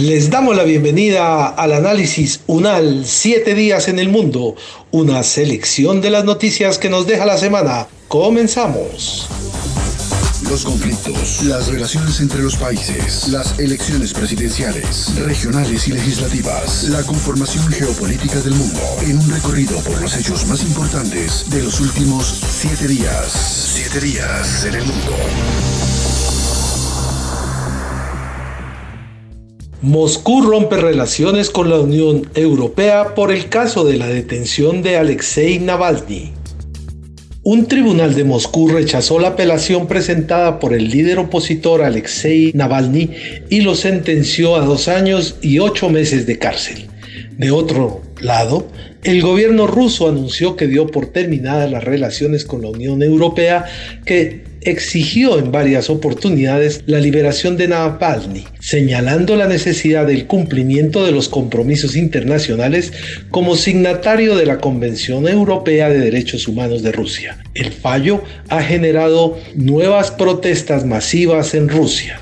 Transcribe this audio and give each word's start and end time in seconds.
Les 0.00 0.30
damos 0.30 0.56
la 0.56 0.64
bienvenida 0.64 1.48
al 1.48 1.74
análisis 1.74 2.40
UNAL 2.46 3.04
Siete 3.04 3.54
días 3.54 3.86
en 3.86 3.98
el 3.98 4.08
mundo, 4.08 4.56
una 4.92 5.22
selección 5.22 6.00
de 6.00 6.08
las 6.08 6.24
noticias 6.24 6.78
que 6.78 6.88
nos 6.88 7.06
deja 7.06 7.26
la 7.26 7.36
semana. 7.36 7.86
Comenzamos. 8.08 9.28
Los 10.48 10.64
conflictos, 10.64 11.42
las 11.44 11.68
relaciones 11.68 12.18
entre 12.20 12.42
los 12.42 12.56
países, 12.56 13.28
las 13.28 13.58
elecciones 13.58 14.14
presidenciales, 14.14 15.14
regionales 15.16 15.86
y 15.86 15.92
legislativas, 15.92 16.84
la 16.84 17.02
conformación 17.02 17.70
geopolítica 17.70 18.40
del 18.40 18.54
mundo, 18.54 18.80
en 19.02 19.18
un 19.18 19.30
recorrido 19.30 19.76
por 19.80 20.00
los 20.00 20.16
hechos 20.16 20.46
más 20.46 20.62
importantes 20.62 21.44
de 21.50 21.62
los 21.62 21.78
últimos 21.78 22.40
siete 22.50 22.88
días. 22.88 23.70
Siete 23.74 24.00
días 24.00 24.64
en 24.64 24.76
el 24.76 24.86
mundo. 24.86 25.14
Moscú 29.82 30.42
rompe 30.42 30.76
relaciones 30.76 31.48
con 31.48 31.70
la 31.70 31.80
Unión 31.80 32.28
Europea 32.34 33.14
por 33.14 33.32
el 33.32 33.48
caso 33.48 33.82
de 33.82 33.96
la 33.96 34.08
detención 34.08 34.82
de 34.82 34.98
Alexei 34.98 35.58
Navalny. 35.58 36.32
Un 37.42 37.66
tribunal 37.66 38.14
de 38.14 38.24
Moscú 38.24 38.68
rechazó 38.68 39.18
la 39.18 39.28
apelación 39.28 39.86
presentada 39.86 40.58
por 40.58 40.74
el 40.74 40.90
líder 40.90 41.18
opositor 41.18 41.80
Alexei 41.80 42.52
Navalny 42.52 43.08
y 43.48 43.62
lo 43.62 43.74
sentenció 43.74 44.56
a 44.56 44.66
dos 44.66 44.86
años 44.86 45.36
y 45.40 45.60
ocho 45.60 45.88
meses 45.88 46.26
de 46.26 46.38
cárcel. 46.38 46.86
De 47.38 47.50
otro 47.50 48.02
lado, 48.20 48.66
el 49.02 49.22
gobierno 49.22 49.66
ruso 49.66 50.10
anunció 50.10 50.56
que 50.56 50.66
dio 50.66 50.88
por 50.88 51.06
terminadas 51.06 51.70
las 51.70 51.84
relaciones 51.84 52.44
con 52.44 52.60
la 52.60 52.68
Unión 52.68 53.02
Europea 53.02 53.64
que 54.04 54.49
exigió 54.62 55.38
en 55.38 55.52
varias 55.52 55.90
oportunidades 55.90 56.82
la 56.86 57.00
liberación 57.00 57.56
de 57.56 57.68
Navalny, 57.68 58.44
señalando 58.60 59.36
la 59.36 59.46
necesidad 59.46 60.06
del 60.06 60.26
cumplimiento 60.26 61.04
de 61.04 61.12
los 61.12 61.28
compromisos 61.28 61.96
internacionales 61.96 62.92
como 63.30 63.56
signatario 63.56 64.36
de 64.36 64.46
la 64.46 64.58
Convención 64.58 65.28
Europea 65.28 65.88
de 65.88 65.98
Derechos 65.98 66.48
Humanos 66.48 66.82
de 66.82 66.92
Rusia. 66.92 67.38
El 67.54 67.72
fallo 67.72 68.22
ha 68.48 68.62
generado 68.62 69.38
nuevas 69.54 70.10
protestas 70.10 70.84
masivas 70.84 71.54
en 71.54 71.68
Rusia. 71.68 72.20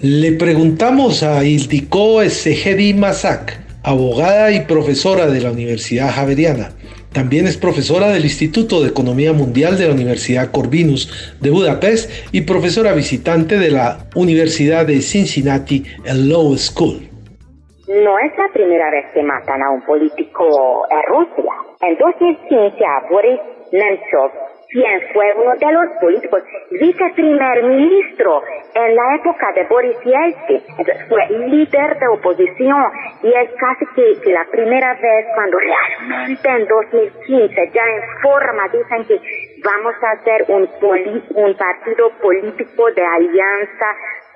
Le 0.00 0.32
preguntamos 0.32 1.22
a 1.22 1.44
Ildiko 1.44 2.22
Segedi 2.28 2.94
Masak, 2.94 3.58
abogada 3.82 4.52
y 4.52 4.60
profesora 4.60 5.26
de 5.26 5.40
la 5.40 5.50
Universidad 5.50 6.12
Javeriana. 6.12 6.70
También 7.12 7.46
es 7.46 7.56
profesora 7.56 8.08
del 8.08 8.24
Instituto 8.24 8.82
de 8.82 8.88
Economía 8.88 9.32
Mundial 9.32 9.78
de 9.78 9.88
la 9.88 9.94
Universidad 9.94 10.50
Corvinus 10.50 11.36
de 11.40 11.50
Budapest 11.50 12.10
y 12.32 12.42
profesora 12.42 12.92
visitante 12.92 13.58
de 13.58 13.70
la 13.70 13.98
Universidad 14.14 14.86
de 14.86 15.00
Cincinnati 15.00 15.84
el 16.04 16.28
Law 16.28 16.56
School. 16.56 17.08
No 17.88 18.18
es 18.18 18.36
la 18.36 18.52
primera 18.52 18.90
vez 18.90 19.06
que 19.14 19.22
matan 19.22 19.62
a 19.62 19.70
un 19.70 19.82
político 19.82 20.86
en 20.90 21.02
Rusia. 21.08 21.52
En 21.80 21.96
2015 21.96 22.84
Boris 23.10 23.40
Nemtsov 23.72 24.47
quien 24.70 25.00
fue 25.12 25.32
uno 25.34 25.54
de 25.56 25.72
los 25.72 25.88
políticos 26.00 26.42
viceprimer 26.70 27.64
ministro 27.64 28.42
en 28.74 28.94
la 28.94 29.16
época 29.16 29.52
de 29.52 29.64
Boris 29.64 29.96
Yeltsin. 30.04 30.62
fue 31.08 31.26
líder 31.30 31.98
de 31.98 32.08
oposición 32.08 32.84
y 33.22 33.28
es 33.28 33.50
casi 33.58 33.86
que, 33.94 34.32
la 34.32 34.44
primera 34.50 34.94
vez 34.94 35.26
cuando 35.34 35.58
realmente 35.58 36.48
en 36.48 36.66
2015 36.66 37.70
ya 37.72 37.82
en 37.82 38.20
forma 38.22 38.68
dicen 38.68 39.04
que 39.06 39.20
vamos 39.64 39.94
a 40.02 40.10
hacer 40.10 40.44
un, 40.48 40.68
un 41.34 41.56
partido 41.56 42.10
político 42.20 42.90
de 42.92 43.04
alianza 43.04 43.86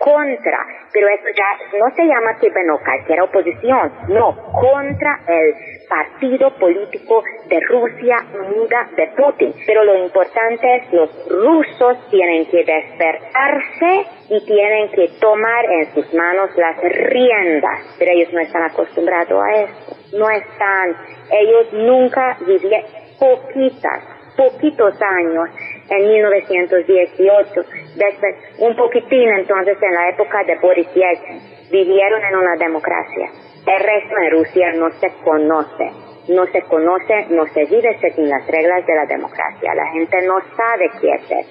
contra, 0.02 0.58
pero 0.92 1.08
eso 1.08 1.28
ya 1.36 1.78
no 1.78 1.94
se 1.94 2.04
llama 2.04 2.36
que 2.40 2.50
bueno, 2.50 2.78
cualquier 2.84 3.22
oposición, 3.22 3.92
no, 4.08 4.34
contra 4.52 5.20
el 5.28 5.54
partido 5.88 6.50
político 6.58 7.22
de 7.48 7.60
Rusia 7.60 8.16
Unida 8.34 8.88
de 8.96 9.06
Putin. 9.16 9.54
Pero 9.64 9.84
lo 9.84 10.04
importante 10.04 10.76
es 10.76 10.92
los 10.92 11.10
rusos 11.28 11.98
tienen 12.10 12.46
que 12.46 12.64
despertarse 12.64 14.06
y 14.28 14.44
tienen 14.44 14.90
que 14.90 15.08
tomar 15.20 15.64
en 15.66 15.94
sus 15.94 16.12
manos 16.14 16.50
las 16.56 16.78
riendas, 16.82 17.96
pero 17.98 18.10
ellos 18.10 18.32
no 18.32 18.40
están 18.40 18.62
acostumbrados 18.64 19.40
a 19.40 19.54
eso, 19.54 20.18
no 20.18 20.28
están, 20.30 20.96
ellos 21.30 21.72
nunca 21.74 22.36
vivieron 22.44 22.90
poquitas, 23.20 24.02
poquitos 24.36 25.00
años 25.00 25.48
en 25.88 26.08
1918, 26.08 27.60
después 27.96 28.34
un 28.58 28.76
poquitín 28.76 29.28
entonces 29.38 29.76
en 29.82 29.94
la 29.94 30.08
época 30.10 30.44
de 30.46 30.58
Boris 30.58 30.88
Yeltsin, 30.94 31.40
vivieron 31.70 32.22
en 32.22 32.36
una 32.36 32.56
democracia. 32.56 33.30
El 33.66 33.78
resto 33.78 34.14
de 34.20 34.30
Rusia 34.30 34.72
no 34.74 34.90
se 34.98 35.08
conoce, 35.24 36.12
no 36.28 36.46
se 36.46 36.62
conoce, 36.62 37.26
no 37.30 37.46
se 37.54 37.64
vive 37.66 37.96
según 38.00 38.28
las 38.28 38.46
reglas 38.46 38.86
de 38.86 38.94
la 38.94 39.06
democracia. 39.06 39.74
La 39.74 39.90
gente 39.92 40.16
no 40.26 40.38
sabe 40.56 40.90
qué 41.00 41.12
hacer. 41.12 41.46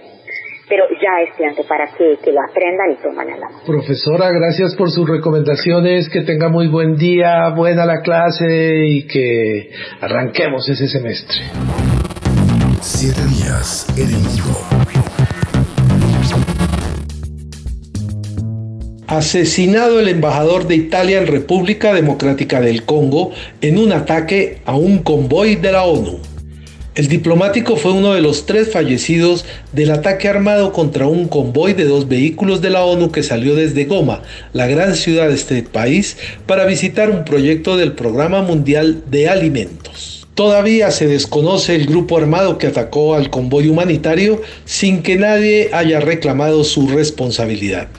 Pero 0.70 0.86
ya 1.02 1.22
es 1.22 1.36
tiempo 1.36 1.66
para 1.68 1.86
que, 1.88 2.18
que 2.24 2.32
lo 2.32 2.40
aprendan 2.42 2.92
y 2.92 2.96
tomen 2.96 3.30
el 3.30 3.42
mano. 3.42 3.58
Profesora, 3.66 4.32
gracias 4.32 4.76
por 4.76 4.90
sus 4.90 5.10
recomendaciones. 5.10 6.10
Que 6.10 6.22
tenga 6.22 6.48
muy 6.48 6.68
buen 6.68 6.96
día, 6.96 7.50
buena 7.56 7.86
la 7.86 8.02
clase 8.02 8.86
y 8.86 9.08
que 9.08 9.70
arranquemos 10.00 10.70
ese 10.70 10.88
semestre. 10.88 11.81
Siete 12.84 13.22
días 13.28 13.86
en. 13.96 14.10
Asesinado 19.06 20.00
el 20.00 20.08
embajador 20.08 20.68
de 20.68 20.78
Italia 20.78 21.20
en 21.20 21.28
República 21.28 21.94
Democrática 21.94 22.60
del 22.60 22.84
Congo 22.84 23.34
en 23.62 23.78
un 23.78 23.92
ataque 23.92 24.62
a 24.66 24.76
un 24.76 24.98
convoy 25.00 25.58
de 25.58 25.72
la 25.72 25.84
ONU. 25.84 26.18
El 26.96 27.08
diplomático 27.08 27.76
fue 27.76 27.94
uno 27.94 28.14
de 28.14 28.22
los 28.22 28.48
tres 28.48 28.72
fallecidos 28.72 29.46
del 29.74 29.92
ataque 29.92 30.28
armado 30.28 30.74
contra 30.74 31.06
un 31.06 31.28
convoy 31.28 31.74
de 31.74 31.86
dos 31.86 32.08
vehículos 32.08 32.62
de 32.62 32.72
la 32.72 32.84
ONU 32.84 33.12
que 33.12 33.22
salió 33.22 33.56
desde 33.56 33.86
Goma, 33.86 34.24
la 34.54 34.66
gran 34.66 34.96
ciudad 34.96 35.28
de 35.28 35.36
este 35.36 35.62
país, 35.62 36.18
para 36.48 36.66
visitar 36.66 37.12
un 37.12 37.26
proyecto 37.26 37.78
del 37.78 37.94
Programa 37.94 38.42
Mundial 38.42 39.04
de 39.12 39.30
Alimentos. 39.30 40.21
Todavía 40.36 40.92
se 40.92 41.08
desconoce 41.08 41.76
el 41.76 41.86
grupo 41.86 42.18
armado 42.18 42.58
que 42.58 42.68
atacó 42.68 43.16
al 43.16 43.30
convoy 43.30 43.68
humanitario 43.68 44.42
sin 44.66 45.04
que 45.04 45.18
nadie 45.18 45.70
haya 45.74 46.00
reclamado 46.00 46.64
su 46.64 46.88
responsabilidad. 46.88 47.90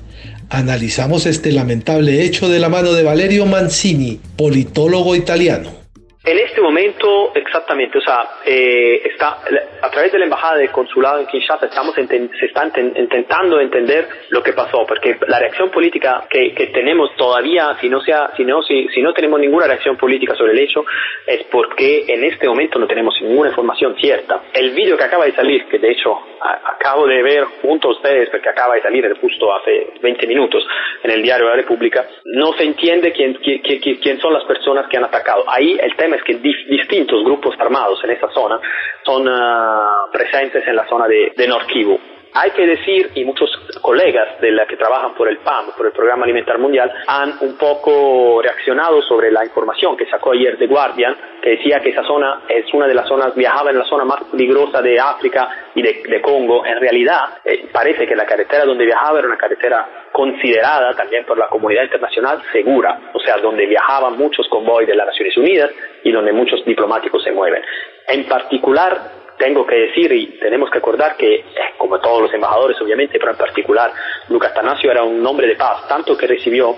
Analizamos 0.49 1.27
este 1.27 1.53
lamentable 1.53 2.23
hecho 2.23 2.49
de 2.49 2.59
la 2.59 2.69
mano 2.69 2.93
de 2.93 3.03
Valerio 3.03 3.47
Mancini, 3.47 4.19
politólogo 4.37 5.15
italiano. 5.15 5.82
En 6.25 6.39
este 6.39 6.61
momento, 6.61 7.33
exactamente, 7.35 7.99
o 7.99 8.01
sea, 8.01 8.25
eh, 8.47 9.03
está, 9.13 9.39
a 9.83 9.91
través 9.91 10.13
de 10.13 10.21
la 10.21 10.27
embajada 10.27 10.57
del 10.59 10.71
consulado 10.71 11.19
en 11.19 11.27
Kinshasa 11.27 11.67
estamos 11.67 11.97
se 11.97 12.47
está 12.47 12.65
intentando 12.65 13.59
entender 13.59 14.07
lo 14.31 14.41
que 14.41 14.53
pasó, 14.53 14.87
porque 14.87 15.17
la 15.27 15.41
reacción 15.41 15.71
política 15.73 16.23
que, 16.31 16.55
que 16.55 16.69
tenemos 16.69 17.11
todavía, 17.17 17.77
si 17.81 17.89
no, 17.89 18.01
sea, 18.03 18.31
si, 18.37 18.45
no, 18.45 18.63
si, 18.63 18.87
si, 18.95 19.03
no 19.03 19.13
tenemos 19.13 19.41
ninguna 19.41 19.67
reacción 19.67 19.97
política 19.97 20.37
sobre 20.37 20.53
el 20.53 20.61
hecho, 20.61 20.85
es 21.27 21.43
porque 21.51 22.05
en 22.07 22.23
este 22.23 22.47
momento 22.47 22.79
no 22.79 22.87
tenemos 22.87 23.21
ninguna 23.21 23.49
información 23.49 23.97
cierta. 23.97 24.45
El 24.53 24.71
vídeo 24.71 24.97
que 24.97 25.05
acaba 25.05 25.25
de 25.25 25.35
salir, 25.35 25.67
que 25.67 25.81
de 25.81 25.91
hecho 25.91 26.17
acabo 26.41 27.09
de 27.09 27.21
ver 27.21 27.45
junto 27.63 27.89
a 27.89 27.93
ustedes, 27.93 28.29
porque 28.31 28.49
acaba 28.49 28.77
de 28.77 28.83
salir 28.83 29.13
justo 29.21 29.53
hace 29.55 29.89
20 30.01 30.27
minutos 30.29 30.65
en 31.03 31.11
el 31.11 31.23
diario 31.23 31.49
la 31.49 31.57
República, 31.57 32.07
no 32.27 32.53
se 32.53 32.63
entiende 32.63 33.13
quién, 33.13 33.35
quién, 33.35 33.81
quién 34.01 34.21
son 34.21 34.33
las 34.33 34.45
personas 34.45 34.87
que 34.89 34.97
han 34.97 35.05
atacado. 35.05 35.45
Ahí 35.49 35.77
el 35.81 35.97
tema 35.97 36.12
es 36.15 36.23
que 36.23 36.35
distintos 36.35 37.25
grupos 37.25 37.55
armados 37.59 38.03
en 38.05 38.11
esa 38.11 38.31
zona 38.31 38.61
son 39.05 39.29
uh, 39.29 40.11
presentes 40.13 40.67
en 40.67 40.77
la 40.77 40.87
zona 40.89 41.07
de, 41.07 41.33
de 41.37 41.49
Nord 41.49 41.67
Kivu. 41.67 41.99
Hay 42.35 42.51
que 42.53 42.67
decir, 42.67 43.11
y 43.15 43.25
muchos 43.27 43.51
colegas 43.83 44.41
de 44.41 44.53
la 44.53 44.65
que 44.67 44.79
trabajan 44.79 45.15
por 45.15 45.29
el 45.29 45.39
PAM, 45.39 45.67
por 45.77 45.87
el 45.87 45.93
Programa 45.93 46.25
Alimentar 46.25 46.59
Mundial, 46.59 46.91
han 47.07 47.35
un 47.41 47.59
poco 47.59 48.41
reaccionado 48.41 49.03
sobre 49.03 49.31
la 49.31 49.45
información 49.45 49.99
que 49.99 50.07
sacó 50.07 50.33
ayer 50.33 50.57
The 50.57 50.67
Guardian, 50.67 51.15
que 51.43 51.51
decía 51.51 51.81
que 51.81 51.91
esa 51.91 52.03
zona 52.05 52.43
es 52.49 52.73
una 52.73 52.87
de 52.87 52.95
las 52.95 53.07
zonas, 53.07 53.35
viajaba 53.35 53.71
en 53.71 53.79
la 53.79 53.85
zona 53.85 54.07
más 54.07 54.25
peligrosa 54.31 54.81
de 54.81 54.99
África 54.99 55.47
y 55.75 55.83
de, 55.83 56.03
de 56.09 56.23
Congo. 56.23 56.65
En 56.65 56.81
realidad, 56.81 57.39
eh, 57.45 57.69
parece 57.71 58.07
que 58.07 58.17
la 58.17 58.25
carretera 58.25 58.65
donde 58.65 58.87
viajaba 58.87 59.19
era 59.19 59.29
una 59.29 59.37
carretera 59.37 59.87
considerada 60.11 60.95
también 60.95 61.27
por 61.27 61.37
la 61.37 61.49
comunidad 61.49 61.85
internacional 61.85 62.43
segura, 62.51 63.11
o 63.13 63.21
sea, 63.21 63.37
donde 63.39 63.67
viajaban 63.67 64.17
muchos 64.17 64.49
convoys 64.49 64.89
de 64.89 64.95
las 64.95 65.07
Naciones 65.07 65.37
Unidas 65.37 65.71
y 66.03 66.11
donde 66.11 66.33
muchos 66.33 66.65
diplomáticos 66.65 67.23
se 67.23 67.33
mueven. 67.33 67.63
En 68.09 68.25
particular, 68.27 69.22
tengo 69.43 69.67
que 69.67 69.75
decir 69.75 70.13
y 70.13 70.39
tenemos 70.39 70.71
que 70.71 70.79
acordar 70.79 71.17
que, 71.17 71.35
eh, 71.35 71.45
como 71.77 71.99
todos 71.99 72.23
los 72.23 72.33
embajadores 72.33 72.81
obviamente, 72.81 73.19
pero 73.19 73.33
en 73.33 73.37
particular 73.37 73.91
Lucas 74.29 74.55
Tanasio 74.55 74.89
era 74.89 75.03
un 75.03 75.27
hombre 75.27 75.49
de 75.49 75.57
paz, 75.57 75.89
tanto 75.89 76.17
que 76.17 76.29
recibió 76.29 76.77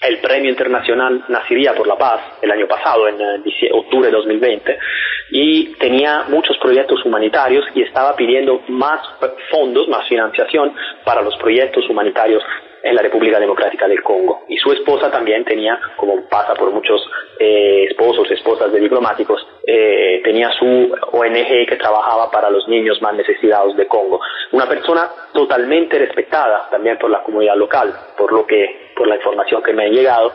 el 0.00 0.18
Premio 0.18 0.48
Internacional 0.48 1.24
Naciría 1.28 1.74
por 1.74 1.88
la 1.88 1.96
Paz 1.96 2.20
el 2.40 2.52
año 2.52 2.68
pasado, 2.68 3.08
en 3.08 3.20
eh, 3.20 3.70
octubre 3.72 4.06
de 4.06 4.12
2020, 4.12 4.78
y 5.30 5.74
tenía 5.74 6.26
muchos 6.28 6.56
proyectos 6.58 7.04
humanitarios 7.04 7.64
y 7.74 7.82
estaba 7.82 8.14
pidiendo 8.14 8.62
más 8.68 9.00
fondos, 9.50 9.88
más 9.88 10.06
financiación 10.08 10.72
para 11.04 11.20
los 11.20 11.36
proyectos 11.38 11.88
humanitarios 11.90 12.44
en 12.84 12.94
la 12.94 13.02
República 13.02 13.40
Democrática 13.40 13.88
del 13.88 14.02
Congo. 14.02 14.44
Y 14.46 14.58
su 14.58 14.70
esposa 14.70 15.10
también 15.10 15.42
tenía, 15.44 15.80
como 15.96 16.28
pasa 16.28 16.54
por 16.54 16.70
muchos 16.70 17.00
eh, 17.40 17.86
esposos, 17.88 18.30
esposas 18.30 18.70
de 18.70 18.78
diplomáticos, 18.78 19.44
eh, 19.66 20.20
tenía 20.22 20.50
su 20.52 20.94
ONG 21.12 21.66
que 21.66 21.76
trabajaba 21.76 22.30
para 22.30 22.50
los 22.50 22.68
niños 22.68 23.00
más 23.00 23.14
necesitados 23.14 23.74
de 23.76 23.86
Congo. 23.86 24.20
Una 24.52 24.68
persona 24.68 25.08
totalmente 25.32 25.98
respetada 25.98 26.68
también 26.70 26.98
por 26.98 27.10
la 27.10 27.22
comunidad 27.22 27.56
local, 27.56 27.90
por 28.18 28.30
lo 28.32 28.46
que, 28.46 28.90
por 28.94 29.08
la 29.08 29.16
información 29.16 29.62
que 29.62 29.72
me 29.72 29.84
ha 29.86 29.88
llegado, 29.88 30.32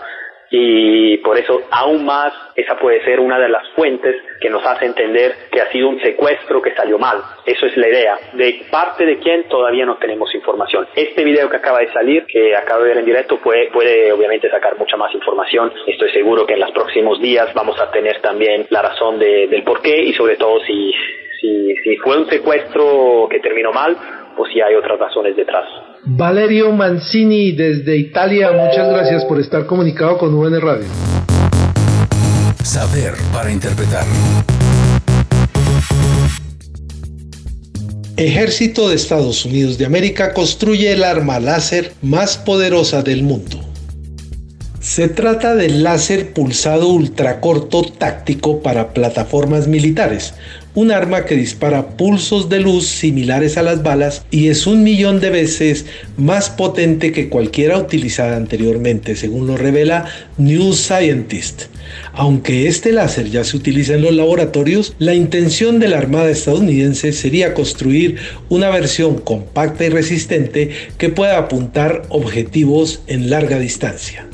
y 0.52 1.18
por 1.18 1.38
eso 1.38 1.62
aún 1.72 2.06
más 2.06 2.34
esa 2.56 2.78
puede 2.78 3.04
ser 3.04 3.20
una 3.20 3.40
de 3.40 3.50
las 3.50 3.68
fuentes 3.70 4.16
que 4.42 4.50
nos 4.50 4.66
hace 4.66 4.86
entender 4.86 5.34
que 5.52 5.62
ha 5.62 5.72
sido 5.72 5.90
un 5.90 6.00
secuestro 6.02 6.62
que 6.62 6.74
salió 6.74 6.98
mal. 6.98 7.22
Eso 7.46 7.66
es 7.66 7.78
la 7.78 7.88
idea. 7.88 8.18
De 8.34 8.64
parte 8.72 9.06
de 9.06 9.20
quién 9.20 9.48
todavía 9.48 9.86
no 9.86 9.98
tenemos 9.98 10.34
información. 10.34 10.88
Este 10.96 11.24
video 11.24 11.50
que 11.50 11.58
acaba 11.58 11.80
de 11.80 11.92
salir, 11.94 12.26
que 12.26 12.56
acabo 12.56 12.84
de 12.84 12.90
ver 12.90 12.98
en 13.00 13.06
directo, 13.06 13.38
puede, 13.38 13.70
puede 13.72 14.12
obviamente 14.12 14.50
sacar 14.50 14.78
mucha 14.78 14.98
más 14.98 15.14
información. 15.14 15.72
Estoy 15.88 16.12
seguro 16.12 16.46
que 16.46 16.54
en 16.54 16.62
los 16.62 16.72
próximos 16.72 17.22
días 17.22 17.54
vamos 17.54 17.80
a 17.80 17.92
tener 17.92 18.22
también 18.22 18.66
la 18.70 18.82
razón 18.82 19.20
de, 19.20 19.48
del 19.48 19.64
por 19.64 19.82
qué 19.82 20.02
y 20.02 20.14
sobre 20.14 20.38
todo 20.38 20.60
si, 20.62 20.94
si, 21.40 21.76
si 21.84 21.98
fue 21.98 22.18
un 22.18 22.28
secuestro 22.28 23.28
que 23.30 23.40
terminó 23.40 23.72
mal 23.72 23.96
o 24.40 24.46
si 24.46 24.62
hay 24.62 24.74
otras 24.74 24.98
razones 24.98 25.36
detrás. 25.36 25.66
Valerio 26.06 26.72
Mancini 26.72 27.52
desde 27.52 27.98
Italia, 27.98 28.52
muchas 28.54 28.90
gracias 28.90 29.26
por 29.26 29.38
estar 29.38 29.66
comunicado 29.66 30.18
con 30.18 30.34
UN 30.34 30.62
Radio. 30.62 30.88
Saber 32.64 33.14
para 33.34 33.52
interpretar. 33.52 34.06
Ejército 38.16 38.88
de 38.90 38.96
Estados 38.96 39.46
Unidos 39.46 39.78
de 39.78 39.86
América 39.86 40.34
construye 40.34 40.94
el 40.94 41.04
arma 41.04 41.40
láser 41.40 41.92
más 42.02 42.38
poderosa 42.38 43.02
del 43.02 43.24
mundo. 43.24 43.60
Se 44.90 45.08
trata 45.08 45.54
del 45.54 45.84
láser 45.84 46.34
pulsado 46.34 46.88
ultracorto 46.88 47.84
táctico 47.84 48.64
para 48.64 48.92
plataformas 48.92 49.68
militares, 49.68 50.34
un 50.74 50.92
arma 50.92 51.26
que 51.26 51.36
dispara 51.36 51.90
pulsos 51.90 52.50
de 52.50 52.60
luz 52.60 52.88
similares 52.88 53.56
a 53.58 53.62
las 53.62 53.84
balas 53.84 54.26
y 54.32 54.48
es 54.48 54.66
un 54.66 54.82
millón 54.82 55.20
de 55.20 55.30
veces 55.30 55.86
más 56.18 56.50
potente 56.50 57.12
que 57.12 57.30
cualquiera 57.30 57.78
utilizada 57.78 58.36
anteriormente, 58.36 59.16
según 59.16 59.46
lo 59.46 59.58
revela 59.58 60.08
New 60.40 60.74
Scientist. 60.74 61.66
Aunque 62.12 62.68
este 62.68 62.92
láser 62.92 63.30
ya 63.30 63.44
se 63.44 63.58
utiliza 63.58 63.94
en 63.94 64.02
los 64.02 64.16
laboratorios, 64.16 64.96
la 64.98 65.14
intención 65.14 65.78
de 65.78 65.90
la 65.90 66.00
Armada 66.00 66.32
estadounidense 66.32 67.14
sería 67.14 67.54
construir 67.54 68.18
una 68.50 68.72
versión 68.72 69.20
compacta 69.20 69.86
y 69.86 69.90
resistente 69.90 70.72
que 70.98 71.10
pueda 71.10 71.38
apuntar 71.38 72.08
objetivos 72.10 73.04
en 73.06 73.30
larga 73.30 73.60
distancia. 73.60 74.29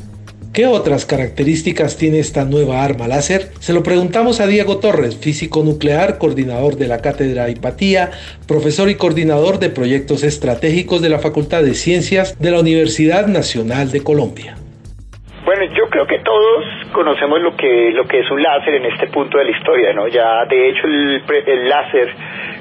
¿Qué 0.56 0.64
otras 0.64 1.04
características 1.04 1.98
tiene 1.98 2.18
esta 2.18 2.46
nueva 2.46 2.82
arma 2.82 3.06
láser? 3.06 3.52
Se 3.60 3.74
lo 3.74 3.82
preguntamos 3.82 4.40
a 4.40 4.46
Diego 4.46 4.80
Torres, 4.80 5.20
físico 5.20 5.62
nuclear, 5.62 6.16
coordinador 6.16 6.76
de 6.76 6.88
la 6.88 7.02
Cátedra 7.02 7.50
Hipatía, 7.50 8.08
profesor 8.48 8.88
y 8.88 8.96
coordinador 8.96 9.58
de 9.58 9.68
proyectos 9.68 10.24
estratégicos 10.24 11.02
de 11.02 11.10
la 11.10 11.18
Facultad 11.18 11.60
de 11.62 11.74
Ciencias 11.74 12.40
de 12.40 12.50
la 12.52 12.60
Universidad 12.60 13.26
Nacional 13.26 13.92
de 13.92 14.02
Colombia. 14.02 14.56
Bueno, 15.44 15.64
yo 15.76 15.90
creo 15.90 16.06
que 16.06 16.20
todos 16.20 16.64
conocemos 16.94 17.38
lo 17.42 17.54
que 17.54 17.92
lo 17.92 18.08
que 18.08 18.20
es 18.20 18.30
un 18.30 18.42
láser 18.42 18.76
en 18.76 18.86
este 18.86 19.08
punto 19.08 19.36
de 19.36 19.44
la 19.44 19.50
historia, 19.50 19.92
¿no? 19.92 20.08
Ya 20.08 20.46
de 20.48 20.70
hecho 20.70 20.86
el, 20.86 21.22
el 21.48 21.68
láser, 21.68 22.08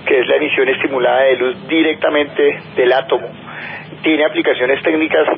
que 0.06 0.19
es 0.19 0.27
la 0.27 0.36
emisión 0.36 0.68
estimulada 0.68 1.21
de 1.31 1.38
luz 1.38 1.56
directamente 1.69 2.59
del 2.75 2.91
átomo, 2.91 3.30
tiene 4.03 4.25
aplicaciones 4.25 4.83
técnicas 4.83 5.30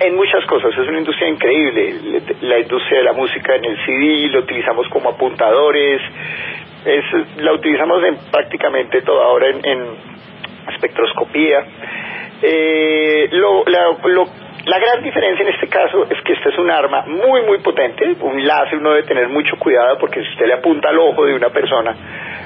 en 0.00 0.14
muchas 0.14 0.44
cosas, 0.46 0.72
es 0.72 0.88
una 0.88 0.98
industria 0.98 1.28
increíble. 1.28 2.22
La 2.42 2.58
industria 2.60 2.98
de 2.98 3.04
la 3.04 3.12
música 3.12 3.56
en 3.56 3.64
el 3.64 3.76
CD, 3.84 4.28
lo 4.28 4.40
utilizamos 4.40 4.88
como 4.88 5.10
apuntadores, 5.10 6.00
es, 6.84 7.04
la 7.38 7.52
utilizamos 7.52 8.02
en 8.04 8.16
prácticamente 8.30 9.02
todo 9.02 9.22
ahora 9.22 9.48
en, 9.48 10.08
espectroscopía. 10.72 11.64
Eh, 12.42 13.28
lo, 13.32 13.64
la, 13.66 13.96
la 14.66 14.78
gran 14.78 15.02
diferencia 15.02 15.42
en 15.44 15.54
este 15.54 15.66
caso 15.66 16.06
es 16.08 16.20
que 16.22 16.34
este 16.34 16.50
es 16.50 16.58
un 16.58 16.70
arma 16.70 17.04
muy, 17.06 17.42
muy 17.42 17.58
potente. 17.58 18.14
Un 18.20 18.46
láser 18.46 18.78
uno 18.78 18.90
debe 18.90 19.06
tener 19.06 19.28
mucho 19.28 19.56
cuidado 19.58 19.98
porque 19.98 20.22
si 20.22 20.28
usted 20.28 20.46
le 20.46 20.54
apunta 20.54 20.90
al 20.90 20.98
ojo 20.98 21.24
de 21.24 21.34
una 21.34 21.48
persona, 21.50 21.96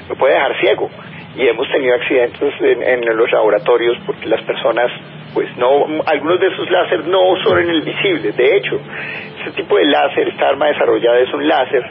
lo 0.09 0.15
puede 0.15 0.33
dejar 0.33 0.59
ciego. 0.59 0.89
Y 1.35 1.47
hemos 1.47 1.69
tenido 1.69 1.95
accidentes 1.95 2.53
en, 2.61 2.81
en 2.81 3.17
los 3.17 3.31
laboratorios 3.31 3.97
porque 4.05 4.25
las 4.27 4.41
personas 4.43 4.89
pues 5.33 5.55
no, 5.57 5.85
algunos 6.05 6.39
de 6.39 6.47
esos 6.47 6.69
láser 6.69 7.05
no 7.07 7.35
son 7.43 7.59
en 7.59 7.69
el 7.69 7.81
visible. 7.81 8.31
De 8.31 8.57
hecho, 8.57 8.79
este 9.39 9.61
tipo 9.61 9.77
de 9.77 9.85
láser, 9.85 10.27
esta 10.27 10.49
arma 10.49 10.67
desarrollada 10.67 11.19
es 11.19 11.33
un 11.33 11.47
láser 11.47 11.83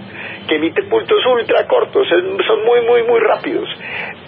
que 0.48 0.56
emite 0.56 0.82
puntos 0.84 1.24
ultra 1.26 1.66
cortos, 1.66 2.08
son 2.08 2.64
muy, 2.64 2.80
muy, 2.82 3.02
muy 3.04 3.20
rápidos, 3.20 3.68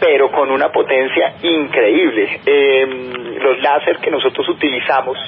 pero 0.00 0.31
con 0.31 0.50
una 0.50 0.69
potencia 0.70 1.34
increíble. 1.43 2.40
Em, 2.46 3.37
los 3.43 3.61
láser 3.62 3.99
que 3.99 4.11
nosotros 4.11 4.49
utilizamos 4.49 5.19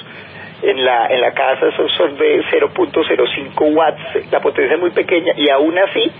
en 0.61 0.83
la, 0.83 1.07
en 1.07 1.21
la 1.21 1.33
casa 1.33 1.71
son, 1.75 1.89
son 1.89 2.17
de 2.17 2.43
0.05 2.45 3.75
watts, 3.75 4.31
la 4.31 4.39
potencia 4.39 4.75
es 4.75 4.79
muy 4.79 4.91
pequeña 4.91 5.33
y 5.35 5.49
aún 5.49 5.77
así 5.77 6.11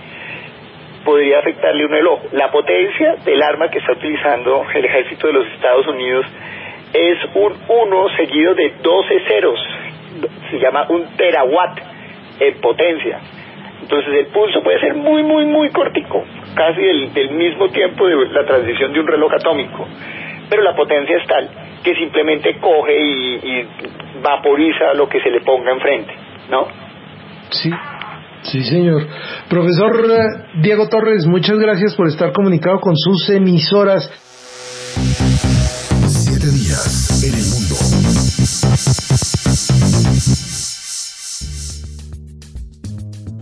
podría 1.04 1.38
afectarle 1.38 1.86
uno 1.86 1.96
el. 1.96 2.06
La 2.32 2.50
potencia 2.50 3.16
del 3.24 3.42
arma 3.42 3.70
que 3.70 3.78
está 3.78 3.92
utilizando 3.92 4.64
el 4.74 4.84
ejército 4.84 5.26
de 5.28 5.32
los 5.32 5.46
Estados 5.48 5.86
Unidos 5.86 6.26
es 6.92 7.18
un 7.34 7.52
1 7.68 8.08
seguido 8.16 8.54
de 8.54 8.74
12 8.82 9.20
ceros, 9.26 9.60
se 10.50 10.58
llama 10.58 10.86
un 10.88 11.04
terawatt 11.16 11.78
en 12.40 12.60
potencia. 12.60 13.20
Entonces 13.82 14.12
el 14.14 14.26
pulso 14.26 14.62
puede 14.62 14.80
ser 14.80 14.94
muy, 14.94 15.22
muy, 15.22 15.46
muy 15.46 15.70
cortico, 15.70 16.24
casi 16.54 16.82
del, 16.82 17.30
mismo 17.30 17.68
tiempo 17.68 18.06
de 18.06 18.26
la 18.26 18.44
transición 18.44 18.92
de 18.92 19.00
un 19.00 19.06
reloj 19.06 19.32
atómico, 19.34 19.86
pero 20.50 20.62
la 20.62 20.74
potencia 20.74 21.16
es 21.16 21.26
tal 21.26 21.48
que 21.82 21.94
simplemente 21.94 22.56
coge 22.58 23.00
y, 23.00 23.34
y 23.42 23.68
vaporiza 24.22 24.94
lo 24.94 25.08
que 25.08 25.20
se 25.20 25.30
le 25.30 25.40
ponga 25.40 25.72
enfrente, 25.72 26.12
¿no? 26.50 26.66
Sí, 27.50 27.70
Sí, 28.42 28.62
señor. 28.62 29.02
Profesor 29.48 29.92
eh, 30.10 30.60
Diego 30.62 30.88
Torres, 30.88 31.26
muchas 31.26 31.58
gracias 31.58 31.94
por 31.96 32.06
estar 32.06 32.32
comunicado 32.32 32.78
con 32.80 32.94
sus 32.96 33.28
emisoras 33.30 34.10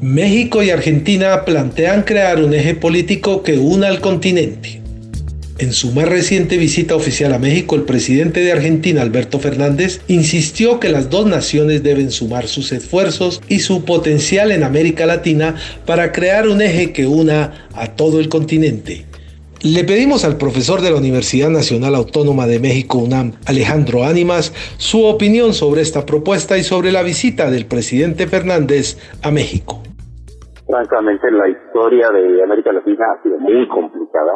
México 0.07 0.63
y 0.63 0.71
Argentina 0.71 1.45
plantean 1.45 2.05
crear 2.05 2.41
un 2.41 2.55
eje 2.55 2.77
político 2.77 3.43
que 3.43 3.59
una 3.59 3.89
al 3.89 4.01
continente. 4.01 4.81
En 5.59 5.73
su 5.73 5.91
más 5.91 6.09
reciente 6.09 6.59
visita 6.59 6.95
oficial 6.95 7.35
a 7.35 7.41
México, 7.41 7.75
el 7.75 7.83
presidente 7.83 8.39
de 8.39 8.53
Argentina, 8.53 9.03
Alberto 9.03 9.41
Fernández, 9.41 10.01
insistió 10.07 10.79
que 10.79 10.91
las 10.91 11.11
dos 11.11 11.27
naciones 11.27 11.83
deben 11.83 12.13
sumar 12.13 12.47
sus 12.47 12.71
esfuerzos 12.71 13.43
y 13.49 13.59
su 13.59 13.85
potencial 13.85 14.53
en 14.53 14.63
América 14.63 15.07
Latina 15.07 15.57
para 15.87 16.13
crear 16.13 16.47
un 16.47 16.63
eje 16.63 16.93
que 16.93 17.09
una 17.09 17.67
a 17.75 17.89
todo 17.97 18.21
el 18.21 18.29
continente. 18.29 19.07
Le 19.63 19.83
pedimos 19.83 20.23
al 20.23 20.37
profesor 20.37 20.83
de 20.83 20.93
la 20.93 20.99
Universidad 20.99 21.51
Nacional 21.51 21.97
Autónoma 21.97 22.47
de 22.47 22.61
México, 22.61 22.99
UNAM, 22.99 23.33
Alejandro 23.45 24.05
Ánimas, 24.05 24.53
su 24.79 25.05
opinión 25.05 25.53
sobre 25.53 25.83
esta 25.83 26.07
propuesta 26.07 26.57
y 26.59 26.63
sobre 26.63 26.93
la 26.93 27.03
visita 27.03 27.51
del 27.51 27.67
presidente 27.67 28.29
Fernández 28.29 28.99
a 29.23 29.33
México. 29.33 29.83
Francamente, 30.67 31.31
la 31.31 31.49
historia 31.49 32.11
de 32.11 32.43
América 32.43 32.73
Latina 32.73 33.05
ha 33.13 33.23
sido 33.23 33.39
muy 33.39 33.69
complicada. 33.69 34.33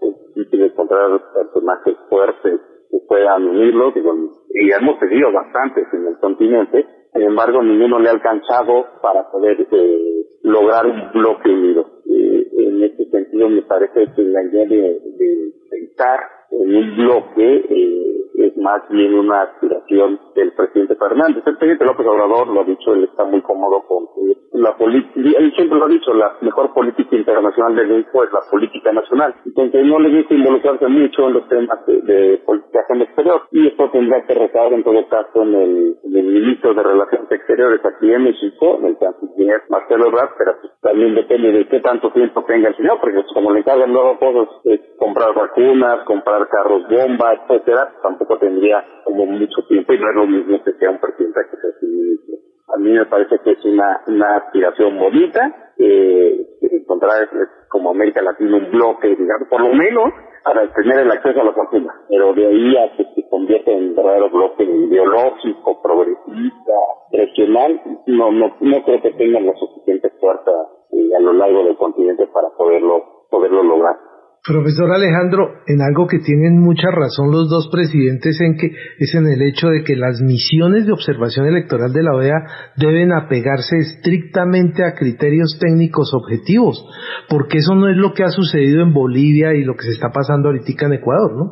Es 0.00 0.34
difícil 0.34 0.62
encontrar 0.62 1.20
personajes 1.34 1.96
fuertes 2.08 2.60
que 2.90 2.98
puedan 3.08 3.48
unirlos, 3.48 3.94
y 3.96 4.70
hemos 4.70 4.98
tenido 5.00 5.32
bastantes 5.32 5.86
en 5.92 6.06
el 6.06 6.18
continente. 6.18 6.86
Sin 7.12 7.22
embargo, 7.22 7.62
ninguno 7.62 7.98
le 7.98 8.08
ha 8.08 8.12
alcanzado 8.12 8.86
para 9.02 9.30
poder 9.30 9.66
eh, 9.70 10.26
lograr 10.42 10.86
un 10.86 11.12
bloque 11.12 11.50
unido 11.50 12.02
en 12.58 12.82
este 12.82 13.04
sentido 13.06 13.48
me 13.48 13.62
parece 13.62 14.12
que 14.14 14.22
la 14.22 14.42
idea 14.42 14.66
de, 14.66 15.00
pensar 15.70 16.20
en 16.50 16.76
un 16.76 16.96
bloque 16.96 17.64
eh, 17.68 18.11
es 18.34 18.56
más 18.56 18.82
bien 18.88 19.14
una 19.14 19.42
aspiración 19.42 20.18
del 20.34 20.52
presidente 20.52 20.94
Fernández. 20.96 21.42
El 21.46 21.56
presidente 21.56 21.84
López 21.84 22.06
Obrador 22.06 22.48
lo 22.48 22.60
ha 22.60 22.64
dicho, 22.64 22.92
él 22.94 23.04
está 23.04 23.24
muy 23.24 23.42
cómodo 23.42 23.82
con 23.86 24.06
la 24.52 24.76
política, 24.76 25.38
él 25.38 25.52
siempre 25.54 25.78
lo 25.78 25.86
ha 25.86 25.88
dicho, 25.88 26.12
la 26.14 26.36
mejor 26.40 26.72
política 26.74 27.16
internacional 27.16 27.74
de 27.74 27.86
México 27.86 28.24
es 28.24 28.32
la 28.32 28.40
política 28.50 28.92
nacional. 28.92 29.34
Entonces 29.46 29.84
no 29.84 29.98
le 29.98 30.16
gusta 30.16 30.34
involucrarse 30.34 30.88
mucho 30.88 31.28
en 31.28 31.34
los 31.34 31.48
temas 31.48 31.86
de, 31.86 32.42
política 32.44 32.82
exterior 33.00 33.42
y 33.50 33.68
esto 33.68 33.90
tendrá 33.90 34.24
que 34.26 34.34
recaer 34.34 34.72
en 34.74 34.84
todo 34.84 35.08
caso 35.08 35.42
en 35.42 35.54
el, 35.54 35.96
ministro 36.04 36.74
de 36.74 36.82
Relaciones 36.82 37.30
Exteriores 37.30 37.80
aquí 37.84 38.12
en 38.12 38.24
México, 38.24 38.78
en 38.78 38.86
el 38.86 38.98
canciller 38.98 39.62
Marcelo 39.68 40.08
Ebrard, 40.08 40.30
pero 40.38 40.52
pues, 40.60 40.72
también 40.80 41.14
depende 41.14 41.52
de 41.52 41.68
qué 41.68 41.80
tanto 41.80 42.10
tiempo 42.12 42.44
tenga 42.44 42.68
el 42.68 42.76
señor, 42.76 42.98
porque 43.00 43.22
como 43.32 43.52
le 43.52 43.60
encargan 43.60 43.92
nuevos 43.92 44.18
cosas, 44.18 44.48
comprar 44.98 45.34
vacunas, 45.34 46.04
comprar 46.04 46.48
carros 46.48 46.82
bomba, 46.88 47.34
etcétera, 47.34 47.92
tendría 48.40 48.84
como 49.04 49.26
mucho 49.26 49.62
tiempo 49.68 49.92
y 49.92 49.98
no 49.98 50.10
es 50.10 50.16
lo 50.16 50.26
mismo 50.26 50.64
que 50.64 50.72
sea 50.74 50.90
un 50.90 51.00
presidente 51.00 51.40
que 51.50 51.56
sea 51.56 51.70
ministro. 51.82 52.36
A 52.74 52.78
mí 52.78 52.90
me 52.92 53.06
parece 53.06 53.38
que 53.44 53.52
es 53.52 53.64
una, 53.64 54.00
una 54.06 54.36
aspiración 54.36 54.98
bonita, 54.98 55.72
eh, 55.78 56.46
encontrar 56.60 57.28
como 57.68 57.90
América 57.90 58.22
Latina 58.22 58.56
un 58.56 58.70
bloque, 58.70 59.08
digamos, 59.08 59.48
por 59.48 59.60
lo 59.60 59.74
menos 59.74 60.12
para 60.44 60.72
tener 60.72 60.98
el 61.00 61.10
acceso 61.10 61.40
a 61.40 61.44
la 61.44 61.52
vacuna, 61.52 61.94
pero 62.08 62.34
de 62.34 62.46
ahí 62.46 62.76
a 62.76 62.96
que 62.96 63.04
se 63.14 63.28
convierta 63.28 63.70
en 63.70 63.94
verdadero 63.94 64.30
bloque 64.30 64.64
ideológico, 64.64 65.80
progresista, 65.82 66.72
regional, 67.12 67.80
no, 68.06 68.32
no, 68.32 68.56
no 68.60 68.84
creo 68.84 69.02
que 69.02 69.12
tengan 69.12 69.46
la 69.46 69.54
suficiente 69.54 70.10
fuerza 70.20 70.50
eh, 70.90 71.16
a 71.16 71.20
lo 71.20 71.32
largo 71.32 71.64
del 71.64 71.76
continente 71.76 72.26
para 72.26 72.48
poderlo, 72.50 73.26
poderlo 73.30 73.62
lograr. 73.62 73.96
Profesor 74.44 74.90
Alejandro, 74.90 75.62
en 75.68 75.80
algo 75.82 76.08
que 76.08 76.18
tienen 76.18 76.58
mucha 76.58 76.90
razón 76.90 77.30
los 77.30 77.48
dos 77.48 77.68
presidentes 77.70 78.40
en 78.40 78.58
que 78.58 78.74
es 78.98 79.14
en 79.14 79.30
el 79.30 79.40
hecho 79.40 79.68
de 79.68 79.84
que 79.84 79.94
las 79.94 80.20
misiones 80.20 80.84
de 80.84 80.92
observación 80.92 81.46
electoral 81.46 81.92
de 81.92 82.02
la 82.02 82.10
OEA 82.10 82.42
deben 82.76 83.12
apegarse 83.12 83.78
estrictamente 83.78 84.82
a 84.82 84.98
criterios 84.98 85.60
técnicos 85.60 86.12
objetivos, 86.12 86.74
porque 87.30 87.58
eso 87.58 87.76
no 87.76 87.88
es 87.88 87.96
lo 87.96 88.14
que 88.14 88.24
ha 88.24 88.34
sucedido 88.34 88.82
en 88.82 88.92
Bolivia 88.92 89.54
y 89.54 89.62
lo 89.62 89.74
que 89.74 89.86
se 89.86 89.92
está 89.94 90.10
pasando 90.10 90.48
ahorita 90.48 90.86
en 90.86 90.94
Ecuador, 90.94 91.30
¿no? 91.38 91.44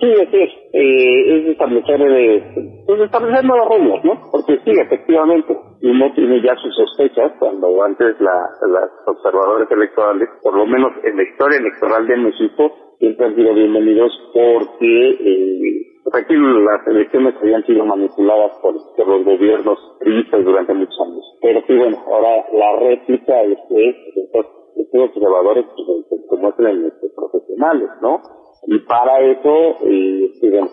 Sí, 0.00 0.08
sí, 0.32 0.42
eh, 0.72 1.44
es 1.44 1.48
establecer, 1.52 2.00
eh, 2.00 2.42
pues 2.86 3.02
establecer 3.02 3.44
nuevas 3.44 3.68
reglas, 3.68 4.02
¿no? 4.02 4.12
Porque 4.32 4.56
sí, 4.64 4.70
efectivamente, 4.80 5.52
uno 5.82 6.12
tiene 6.14 6.42
ya 6.42 6.54
sus 6.56 6.74
sospechas 6.74 7.32
cuando 7.38 7.82
antes 7.82 8.20
la, 8.20 8.50
las 8.68 8.90
observadores 9.06 9.70
electorales, 9.70 10.28
por 10.42 10.54
lo 10.54 10.66
menos 10.66 10.92
en 11.04 11.16
la 11.16 11.22
historia 11.22 11.58
electoral 11.58 12.06
de 12.06 12.16
México, 12.16 12.72
siempre 12.98 13.26
han 13.26 13.34
sido 13.34 13.54
bienvenidos 13.54 14.12
porque 14.34 15.10
eh, 15.10 15.90
aquí 16.12 16.34
las 16.36 16.86
elecciones 16.86 17.34
habían 17.40 17.64
sido 17.64 17.86
manipuladas 17.86 18.52
por, 18.60 18.74
los 18.74 19.24
gobiernos 19.24 19.78
tristes 20.00 20.44
durante 20.44 20.74
muchos 20.74 21.00
años. 21.00 21.38
Pero 21.40 21.62
sí, 21.66 21.76
bueno, 21.76 21.96
ahora 22.06 22.44
la 22.52 22.76
réplica 22.80 23.42
es 23.42 23.58
que 23.68 23.88
estos, 24.16 24.46
observadores 24.92 25.64
pues, 26.10 26.20
como 26.28 26.48
es 26.48 26.58
en 26.58 26.92
profesionales, 27.14 27.88
¿no? 28.02 28.20
y 28.66 28.78
para 28.80 29.20
eso 29.20 29.76
eh, 29.86 30.30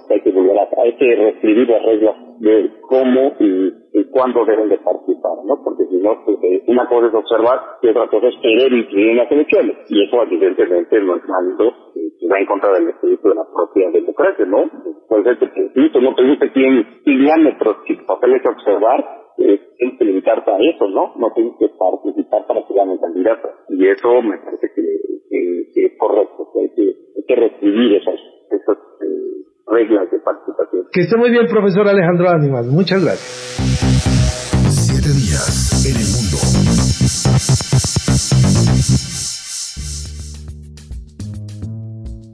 hay 0.09 0.21
que 0.21 0.31
volver 0.31 0.57
a, 0.59 0.67
hay 0.81 0.93
que 0.97 1.15
reescribir 1.15 1.69
las 1.69 1.83
reglas 1.83 2.15
de 2.39 2.71
cómo 2.81 3.33
y, 3.39 3.73
cuándo 4.05 4.45
deben 4.45 4.69
de 4.69 4.77
participar, 4.77 5.33
¿no? 5.45 5.61
Porque 5.63 5.85
si 5.85 5.97
no, 5.97 6.23
pues, 6.25 6.37
eh, 6.43 6.63
una 6.67 6.87
cosa 6.87 7.07
es 7.07 7.13
observar 7.13 7.59
y 7.81 7.87
otra 7.89 8.07
cosa 8.07 8.27
es 8.27 8.35
querer 8.41 8.73
incluir 8.73 9.09
en 9.09 9.17
las 9.17 9.31
elecciones. 9.31 9.77
Y 9.89 10.03
eso 10.03 10.23
evidentemente 10.23 11.01
no 11.01 11.15
es 11.15 11.23
válido, 11.27 11.73
eh, 11.95 12.27
va 12.31 12.39
en 12.39 12.45
contra 12.45 12.73
del 12.73 12.89
espíritu 12.89 13.29
de 13.29 13.35
la 13.35 13.45
propia 13.53 13.89
democracia, 13.91 14.45
¿no? 14.45 14.69
Que 15.09 15.15
el 15.15 16.03
no 16.03 16.15
te 16.15 16.27
guste 16.27 16.51
quién, 16.51 16.85
quién 17.03 17.25
gane, 17.25 17.55
pero 17.57 17.77
si 17.85 17.97
tu 17.97 18.05
papel 18.05 18.33
es 18.33 18.45
observar, 18.45 19.05
eh, 19.37 19.61
que 19.77 20.05
limitarte 20.05 20.51
a 20.51 20.57
eso, 20.57 20.87
¿no? 20.87 21.13
No 21.17 21.31
tienes 21.33 21.53
que 21.59 21.69
participar 21.69 22.45
para 22.47 22.65
que 22.65 22.73
gane 22.73 22.99
candidato. 22.99 23.49
Y 23.69 23.87
eso 23.87 24.21
me 24.21 24.37
parece 24.37 24.71
que, 24.73 25.85
es 25.85 25.97
correcto, 25.97 26.49
que 26.53 26.59
hay 26.61 26.69
que 26.69 27.07
que 27.27 27.35
recibir 27.35 27.95
esas, 27.95 28.19
reglas 29.67 30.09
de 30.11 30.19
participación. 30.19 30.87
Que 30.91 31.01
esté 31.01 31.17
muy 31.17 31.29
bien, 31.29 31.45
profesor 31.47 31.87
Alejandro 31.87 32.29
Animal. 32.29 32.65
Muchas 32.67 33.03
gracias. 33.03 33.57
Siete 34.69 35.09
días 35.09 35.85
en 35.85 35.95
el 35.95 36.07
mundo. 36.15 36.37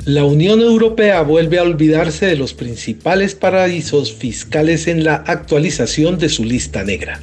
La 0.05 0.25
Unión 0.25 0.59
Europea 0.59 1.21
vuelve 1.21 1.59
a 1.59 1.63
olvidarse 1.63 2.25
de 2.25 2.35
los 2.35 2.53
principales 2.53 3.35
paraísos 3.35 4.13
fiscales 4.13 4.87
en 4.87 5.05
la 5.05 5.15
actualización 5.15 6.19
de 6.19 6.27
su 6.27 6.43
lista 6.43 6.83
negra. 6.83 7.21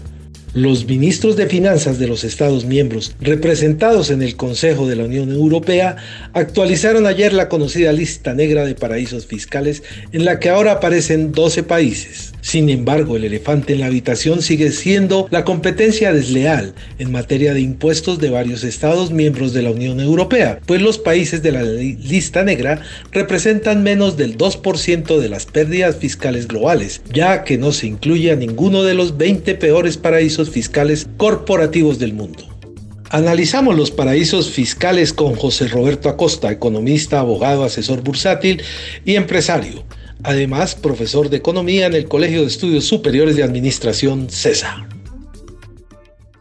Los 0.52 0.84
ministros 0.84 1.36
de 1.36 1.46
Finanzas 1.46 2.00
de 2.00 2.08
los 2.08 2.24
Estados 2.24 2.64
miembros, 2.64 3.14
representados 3.20 4.10
en 4.10 4.20
el 4.20 4.34
Consejo 4.34 4.88
de 4.88 4.96
la 4.96 5.04
Unión 5.04 5.30
Europea, 5.30 5.94
actualizaron 6.32 7.06
ayer 7.06 7.32
la 7.32 7.48
conocida 7.48 7.92
lista 7.92 8.34
negra 8.34 8.64
de 8.64 8.74
paraísos 8.74 9.26
fiscales 9.26 9.84
en 10.10 10.24
la 10.24 10.40
que 10.40 10.48
ahora 10.48 10.72
aparecen 10.72 11.30
12 11.30 11.62
países. 11.62 12.32
Sin 12.40 12.68
embargo, 12.68 13.16
el 13.16 13.24
elefante 13.24 13.74
en 13.74 13.80
la 13.80 13.86
habitación 13.86 14.42
sigue 14.42 14.72
siendo 14.72 15.28
la 15.30 15.44
competencia 15.44 16.12
desleal 16.12 16.74
en 16.98 17.12
materia 17.12 17.54
de 17.54 17.60
impuestos 17.60 18.18
de 18.18 18.30
varios 18.30 18.64
Estados 18.64 19.12
miembros 19.12 19.52
de 19.52 19.62
la 19.62 19.70
Unión 19.70 20.00
Europea, 20.00 20.58
pues 20.66 20.82
los 20.82 20.98
países 20.98 21.42
de 21.42 21.52
la 21.52 21.62
lista 21.62 22.42
negra 22.42 22.80
representan 23.12 23.82
menos 23.84 24.16
del 24.16 24.36
2% 24.36 25.18
de 25.18 25.28
las 25.28 25.46
pérdidas 25.46 25.96
fiscales 25.96 26.48
globales, 26.48 27.02
ya 27.12 27.44
que 27.44 27.58
no 27.58 27.70
se 27.72 27.86
incluye 27.86 28.32
a 28.32 28.36
ninguno 28.36 28.82
de 28.82 28.94
los 28.94 29.16
20 29.16 29.54
peores 29.56 29.96
paraísos 29.96 30.39
fiscales 30.48 31.06
corporativos 31.18 31.98
del 31.98 32.14
mundo. 32.14 32.44
Analizamos 33.10 33.76
los 33.76 33.90
paraísos 33.90 34.50
fiscales 34.50 35.12
con 35.12 35.34
José 35.34 35.68
Roberto 35.68 36.08
Acosta, 36.08 36.50
economista, 36.50 37.20
abogado, 37.20 37.64
asesor 37.64 38.02
bursátil 38.02 38.62
y 39.04 39.16
empresario 39.16 39.82
además 40.24 40.74
profesor 40.74 41.28
de 41.30 41.38
Economía 41.38 41.86
en 41.86 41.94
el 41.94 42.08
Colegio 42.08 42.40
de 42.40 42.46
Estudios 42.46 42.88
Superiores 42.88 43.36
de 43.36 43.44
Administración 43.44 44.28
CESA. 44.28 44.86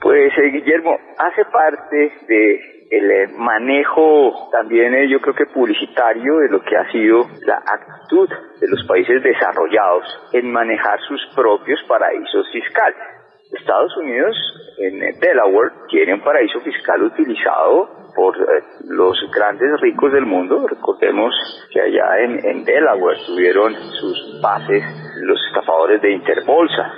Pues 0.02 0.32
eh, 0.38 0.52
Guillermo, 0.52 0.98
hace 1.18 1.46
parte 1.46 2.12
de 2.28 2.60
el 2.90 3.12
eh, 3.12 3.28
manejo 3.38 4.50
también 4.52 4.96
eh, 4.96 5.08
yo 5.08 5.20
creo 5.20 5.36
que 5.36 5.46
publicitario 5.46 6.38
de 6.38 6.50
lo 6.50 6.62
que 6.64 6.76
ha 6.76 6.92
sido 6.92 7.28
la 7.46 7.58
actitud 7.58 8.28
de 8.60 8.68
los 8.68 8.84
países 8.88 9.22
desarrollados 9.22 10.06
en 10.34 10.52
manejar 10.52 11.00
sus 11.08 11.22
propios 11.36 11.80
paraísos 11.88 12.50
fiscales. 12.52 13.19
Estados 13.52 13.96
Unidos 13.98 14.36
en 14.78 15.20
Delaware 15.20 15.72
tiene 15.90 16.14
un 16.14 16.22
paraíso 16.22 16.60
fiscal 16.62 17.04
utilizado 17.04 17.90
por 18.16 18.36
eh, 18.36 18.64
los 18.86 19.18
grandes 19.34 19.80
ricos 19.82 20.12
del 20.14 20.26
mundo. 20.26 20.68
Recordemos 20.68 21.34
que 21.72 21.82
allá 21.82 22.20
en, 22.20 22.64
Delaware 22.64 23.18
tuvieron 23.26 23.74
sus 23.74 24.42
bases 24.42 24.84
los 25.22 25.40
estafadores 25.48 26.02
de 26.02 26.12
Interbolsa. 26.12 26.94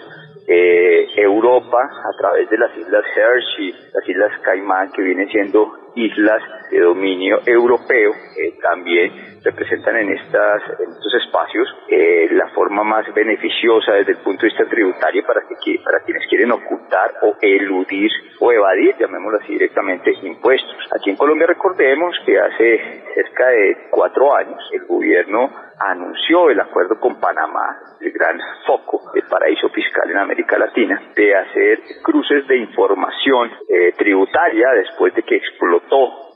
Eh, 0.47 1.07
Europa, 1.15 1.77
a 1.81 2.17
través 2.17 2.49
de 2.49 2.57
las 2.57 2.75
islas 2.75 3.05
Hershey, 3.15 3.71
las 3.93 4.09
islas 4.09 4.31
Caimán, 4.43 4.91
que 4.91 5.01
vienen 5.01 5.29
siendo 5.29 5.71
islas 5.95 6.41
de 6.69 6.79
dominio 6.79 7.41
europeo, 7.45 8.11
eh, 8.11 8.57
también 8.61 9.11
representan 9.43 9.97
en, 9.97 10.11
estas, 10.11 10.61
estos 10.79 11.13
espacios 11.25 11.67
eh, 11.89 12.29
la 12.31 12.47
forma 12.49 12.83
más 12.83 13.11
beneficiosa 13.13 13.93
desde 13.93 14.13
el 14.13 14.17
punto 14.19 14.41
de 14.41 14.49
vista 14.49 14.65
tributario 14.65 15.25
para, 15.25 15.41
que, 15.41 15.79
para 15.83 15.99
quienes 16.05 16.27
quieren 16.29 16.51
ocultar 16.51 17.11
o 17.23 17.35
eludir 17.41 18.11
o 18.39 18.51
evadir, 18.51 18.95
llamémoslo 18.99 19.39
así 19.39 19.53
directamente, 19.53 20.13
impuestos. 20.23 20.77
Aquí 20.95 21.09
en 21.09 21.17
Colombia 21.17 21.47
recordemos 21.47 22.15
que 22.25 22.39
hace 22.39 23.03
cerca 23.13 23.47
de 23.49 23.87
cuatro 23.89 24.35
años 24.35 24.59
el 24.71 24.85
gobierno 24.85 25.49
anunció 25.79 26.49
el 26.49 26.59
acuerdo 26.59 26.99
con 26.99 27.19
Panamá, 27.19 27.77
el 27.99 28.11
gran 28.11 28.39
foco 28.67 29.11
de 29.13 29.23
paraíso 29.23 29.69
fiscal 29.69 30.09
en 30.09 30.17
América 30.17 30.57
Latina, 30.57 31.01
de 31.15 31.35
hacer 31.35 31.79
cruces 32.03 32.47
de 32.47 32.57
información 32.57 33.51
eh, 33.67 33.93
tributaria 33.97 34.69
después 34.75 35.13
de 35.15 35.23
que 35.23 35.37
explotó 35.37 35.80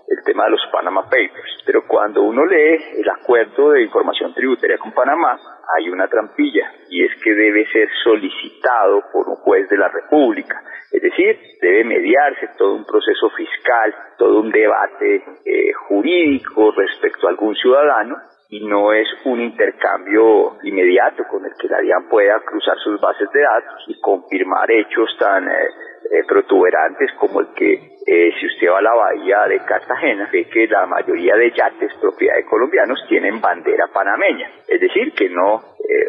el 0.08 0.24
tema 0.24 0.46
de 0.46 0.52
los 0.52 0.62
Panama 0.72 1.04
Papers. 1.04 1.64
Pero 1.66 1.88
cuando 1.88 2.22
uno 2.22 2.46
lee 2.46 2.78
el 2.98 3.10
acuerdo 3.10 3.72
de 3.72 3.84
información 3.84 4.34
tributaria 4.34 4.78
con 4.78 4.92
Panamá, 4.92 5.40
hay 5.78 5.90
una 5.90 6.08
trampilla 6.08 6.72
y 6.90 7.04
es 7.04 7.12
que 7.24 7.34
debe 7.34 7.66
ser 7.72 7.90
solicitado 8.04 9.04
por 9.12 9.28
un 9.28 9.36
juez 9.38 9.68
de 9.70 9.78
la 9.78 9.88
República. 9.88 10.62
Es 10.92 11.02
decir, 11.02 11.40
debe 11.62 11.84
mediarse 11.84 12.50
todo 12.58 12.75
un 12.75 12.86
proceso 12.86 13.30
fiscal, 13.32 13.94
todo 14.18 14.40
un 14.42 14.52
debate 14.52 15.24
eh, 15.46 15.74
jurídico 15.88 16.72
respecto 16.72 17.28
a 17.28 17.32
algún 17.32 17.56
ciudadano 17.56 18.16
y 18.50 18.66
no 18.66 18.94
es 18.94 19.08
un 19.25 19.42
intercambio 19.42 20.58
inmediato 20.64 21.24
con 21.30 21.44
el 21.46 21.52
que 21.60 21.68
la 21.68 21.80
DIAN 21.80 22.08
pueda 22.08 22.40
cruzar 22.42 22.78
sus 22.78 23.02
bases 23.02 23.30
de 23.32 23.42
datos 23.42 23.84
y 23.88 24.00
confirmar 24.00 24.70
hechos 24.70 25.10
tan 25.20 25.48
eh, 25.50 25.68
eh, 26.12 26.24
protuberantes 26.28 27.12
como 27.20 27.42
el 27.42 27.48
que 27.56 27.74
eh, 28.08 28.32
si 28.40 28.46
usted 28.46 28.70
va 28.70 28.80
a 28.80 28.82
la 28.82 28.94
bahía 28.94 29.48
de 29.48 29.60
Cartagena, 29.60 30.30
ve 30.32 30.46
que 30.46 30.68
la 30.68 30.86
mayoría 30.86 31.36
de 31.36 31.52
yates 31.52 31.94
propiedad 32.00 32.36
de 32.36 32.46
colombianos 32.46 33.04
tienen 33.10 33.42
bandera 33.42 33.88
panameña, 33.88 34.50
es 34.68 34.80
decir, 34.80 35.12
que 35.14 35.30
no 35.30 35.75
eh, 35.88 36.08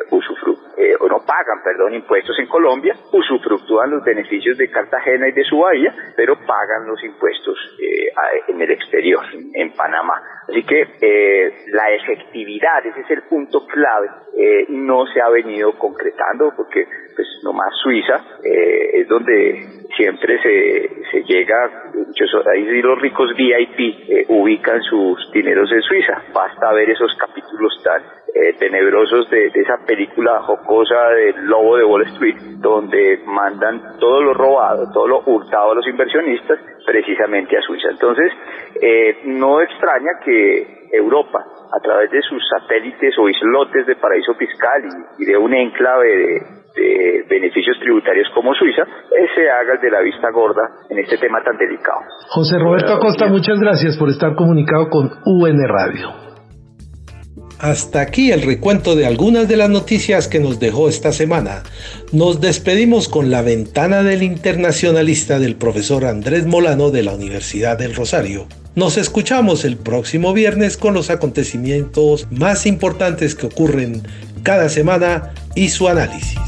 eh, 0.78 0.94
o 1.00 1.08
no 1.08 1.24
pagan, 1.24 1.62
perdón, 1.62 1.94
impuestos 1.94 2.38
en 2.38 2.46
Colombia, 2.46 2.94
usufructúan 3.12 3.90
los 3.90 4.04
beneficios 4.04 4.56
de 4.56 4.70
Cartagena 4.70 5.28
y 5.28 5.32
de 5.32 5.44
su 5.44 5.58
bahía, 5.58 5.94
pero 6.16 6.36
pagan 6.46 6.86
los 6.86 7.02
impuestos 7.02 7.56
eh, 7.80 8.08
en 8.48 8.60
el 8.60 8.70
exterior, 8.70 9.24
en 9.54 9.72
Panamá. 9.72 10.14
Así 10.48 10.62
que 10.62 10.86
la 11.72 11.90
efectividad, 11.90 12.86
ese 12.86 13.00
es 13.00 13.10
el 13.10 13.22
punto 13.22 13.66
clave, 13.66 14.08
no 14.68 15.04
se 15.06 15.20
ha 15.20 15.28
venido 15.28 15.76
concretando 15.76 16.52
porque 16.56 16.86
pues 17.16 17.26
nomás 17.42 17.74
Suiza 17.82 18.22
es 18.44 19.08
donde 19.08 19.86
siempre 19.96 20.40
se, 20.40 20.90
se 21.10 21.24
llega, 21.24 21.90
ahí 22.52 22.80
los 22.80 23.00
ricos 23.00 23.34
VIP 23.36 24.28
ubican 24.28 24.80
sus 24.82 25.32
dineros 25.32 25.70
en 25.72 25.82
Suiza, 25.82 26.22
basta 26.32 26.72
ver 26.72 26.90
esos 26.90 27.12
capítulos 27.16 27.82
tan 27.82 28.02
eh, 28.36 28.52
tenebrosos 28.58 29.30
de, 29.30 29.46
esa 29.46 29.78
película 29.86 30.42
jocosa 30.42 31.08
del 31.08 31.46
lobo 31.46 31.78
de 31.78 31.84
Wall 31.84 32.02
Street, 32.02 32.36
donde 32.58 33.20
mandan 33.24 33.98
todo 33.98 34.20
lo 34.20 34.34
robado, 34.34 34.84
todo 34.92 35.08
lo 35.08 35.22
hurtado 35.24 35.72
a 35.72 35.74
los 35.74 35.86
inversionistas 35.86 36.58
precisamente 36.84 37.56
a 37.56 37.62
Suiza. 37.62 37.88
Entonces, 37.88 38.30
eh, 38.82 39.20
no 39.24 39.62
extraña 39.62 40.20
que 40.22 40.88
Europa, 40.92 41.46
a 41.72 41.80
través 41.80 42.10
de 42.10 42.20
sus 42.20 42.42
satélites 42.46 43.14
o 43.18 43.26
islotes 43.26 43.86
de 43.86 43.96
paraíso 43.96 44.34
fiscal 44.34 44.82
y, 45.18 45.24
de 45.24 45.36
un 45.38 45.54
enclave 45.54 46.42
de, 46.74 47.24
beneficios 47.30 47.78
tributarios 47.80 48.28
como 48.34 48.52
Suiza, 48.52 48.82
eh, 48.82 49.28
se 49.34 49.48
haga 49.48 49.80
de 49.80 49.90
la 49.90 50.02
vista 50.02 50.30
gorda 50.30 50.84
en 50.90 50.98
este 50.98 51.16
tema 51.16 51.42
tan 51.42 51.56
delicado. 51.56 52.00
José 52.28 52.58
Roberto 52.58 52.92
Acosta, 52.92 53.28
muchas 53.28 53.58
gracias 53.58 53.96
por 53.96 54.10
estar 54.10 54.34
comunicado 54.34 54.90
con 54.90 55.08
UN 55.24 55.58
Radio. 55.66 56.35
Hasta 57.58 58.02
aquí 58.02 58.32
el 58.32 58.42
recuento 58.42 58.96
de 58.96 59.06
algunas 59.06 59.48
de 59.48 59.56
las 59.56 59.70
noticias 59.70 60.28
que 60.28 60.40
nos 60.40 60.60
dejó 60.60 60.88
esta 60.88 61.12
semana. 61.12 61.62
Nos 62.12 62.40
despedimos 62.40 63.08
con 63.08 63.30
la 63.30 63.40
ventana 63.40 64.02
del 64.02 64.22
internacionalista 64.22 65.38
del 65.38 65.56
profesor 65.56 66.04
Andrés 66.04 66.44
Molano 66.44 66.90
de 66.90 67.02
la 67.02 67.14
Universidad 67.14 67.78
del 67.78 67.94
Rosario. 67.94 68.46
Nos 68.74 68.98
escuchamos 68.98 69.64
el 69.64 69.78
próximo 69.78 70.34
viernes 70.34 70.76
con 70.76 70.92
los 70.92 71.08
acontecimientos 71.08 72.26
más 72.30 72.66
importantes 72.66 73.34
que 73.34 73.46
ocurren 73.46 74.02
cada 74.42 74.68
semana 74.68 75.32
y 75.54 75.70
su 75.70 75.88
análisis. 75.88 76.38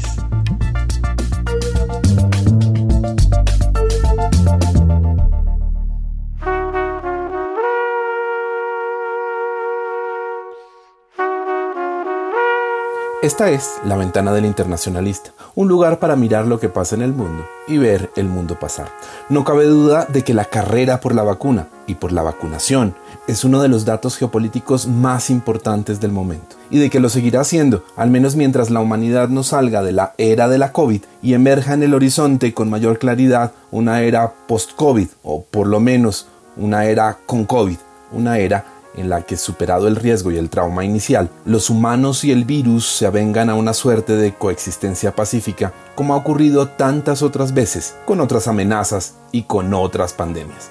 Esta 13.21 13.49
es 13.49 13.81
La 13.83 13.97
Ventana 13.97 14.31
del 14.31 14.45
Internacionalista, 14.45 15.31
un 15.53 15.67
lugar 15.67 15.99
para 15.99 16.15
mirar 16.15 16.47
lo 16.47 16.57
que 16.57 16.69
pasa 16.69 16.95
en 16.95 17.01
el 17.01 17.11
mundo 17.11 17.45
y 17.67 17.77
ver 17.77 18.09
el 18.15 18.29
mundo 18.29 18.57
pasar. 18.57 18.87
No 19.27 19.43
cabe 19.43 19.65
duda 19.65 20.05
de 20.05 20.23
que 20.23 20.33
la 20.33 20.45
carrera 20.45 21.01
por 21.01 21.13
la 21.13 21.23
vacuna 21.23 21.67
y 21.85 21.95
por 21.95 22.13
la 22.13 22.23
vacunación 22.23 22.95
es 23.27 23.43
uno 23.43 23.61
de 23.61 23.67
los 23.67 23.83
datos 23.83 24.15
geopolíticos 24.15 24.87
más 24.87 25.29
importantes 25.29 25.99
del 25.99 26.13
momento 26.13 26.55
y 26.69 26.79
de 26.79 26.89
que 26.89 27.01
lo 27.01 27.09
seguirá 27.09 27.43
siendo, 27.43 27.83
al 27.97 28.09
menos 28.09 28.37
mientras 28.37 28.69
la 28.69 28.79
humanidad 28.79 29.27
no 29.27 29.43
salga 29.43 29.83
de 29.83 29.91
la 29.91 30.13
era 30.17 30.47
de 30.47 30.57
la 30.57 30.71
COVID 30.71 31.01
y 31.21 31.33
emerja 31.33 31.73
en 31.73 31.83
el 31.83 31.95
horizonte 31.95 32.53
con 32.53 32.69
mayor 32.69 32.99
claridad 32.99 33.51
una 33.69 34.01
era 34.01 34.31
post-COVID 34.47 35.09
o 35.23 35.43
por 35.43 35.67
lo 35.67 35.81
menos 35.81 36.29
una 36.55 36.85
era 36.85 37.17
con 37.25 37.43
COVID, 37.43 37.79
una 38.13 38.37
era 38.37 38.78
en 38.95 39.09
la 39.09 39.21
que, 39.21 39.37
superado 39.37 39.87
el 39.87 39.95
riesgo 39.95 40.31
y 40.31 40.37
el 40.37 40.49
trauma 40.49 40.83
inicial, 40.83 41.29
los 41.45 41.69
humanos 41.69 42.23
y 42.23 42.31
el 42.31 42.45
virus 42.45 42.87
se 42.87 43.05
avengan 43.05 43.49
a 43.49 43.55
una 43.55 43.73
suerte 43.73 44.15
de 44.15 44.33
coexistencia 44.33 45.15
pacífica, 45.15 45.73
como 45.95 46.13
ha 46.13 46.17
ocurrido 46.17 46.67
tantas 46.67 47.21
otras 47.21 47.53
veces, 47.53 47.95
con 48.05 48.21
otras 48.21 48.47
amenazas 48.47 49.15
y 49.31 49.43
con 49.43 49.73
otras 49.73 50.13
pandemias. 50.13 50.69